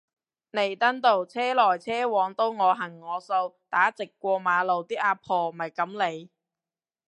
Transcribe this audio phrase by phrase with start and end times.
[0.51, 6.27] 彌敦道車來車往都我行我素打直過馬路啲阿婆咪噉嚟